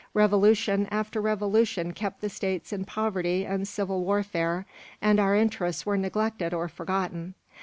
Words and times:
Revolution 0.15 0.87
after 0.89 1.21
revolution 1.21 1.91
kept 1.93 2.21
the 2.21 2.29
states 2.31 2.73
in 2.73 2.85
poverty 2.85 3.45
and 3.45 3.67
civil 3.67 4.03
warfare, 4.03 4.65
and 4.99 5.19
our 5.19 5.35
interests 5.35 5.85
were 5.85 5.95
neglected 5.95 6.55
or 6.55 6.67
forgotten. 6.67 7.35